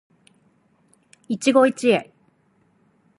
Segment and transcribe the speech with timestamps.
[1.27, 1.69] 一期一会